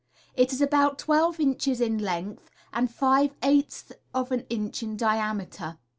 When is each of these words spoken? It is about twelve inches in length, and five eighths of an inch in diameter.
It 0.35 0.51
is 0.51 0.61
about 0.61 0.97
twelve 0.97 1.39
inches 1.39 1.79
in 1.79 1.99
length, 1.99 2.49
and 2.73 2.89
five 2.91 3.35
eighths 3.43 3.91
of 4.15 4.31
an 4.31 4.47
inch 4.49 4.81
in 4.81 4.97
diameter. 4.97 5.77